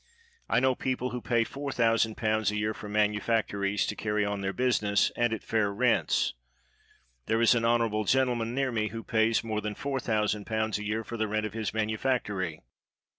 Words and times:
I 0.49 0.59
know 0.59 0.73
people 0.73 1.11
who 1.11 1.21
pay 1.21 1.43
four 1.43 1.71
thousand 1.71 2.17
pounds 2.17 2.49
a 2.49 2.55
year 2.55 2.73
for 2.73 2.89
manufactories 2.89 3.85
to 3.85 3.95
carry 3.95 4.25
on 4.25 4.41
their 4.41 4.51
business, 4.51 5.11
and 5.15 5.31
at 5.31 5.43
fair 5.43 5.71
rents. 5.71 6.33
There 7.27 7.39
is 7.39 7.53
an 7.53 7.65
honorable 7.65 8.05
gentle 8.05 8.33
man 8.33 8.55
near 8.55 8.71
me 8.71 8.87
who 8.87 9.03
pays 9.03 9.43
more 9.43 9.61
than 9.61 9.75
four 9.75 9.99
thou 9.99 10.25
sand 10.25 10.47
pounds 10.47 10.79
a 10.79 10.83
year 10.83 11.03
for 11.03 11.17
the 11.17 11.27
rent 11.27 11.45
of 11.45 11.53
his 11.53 11.71
manu 11.71 11.97
factory. 11.97 12.63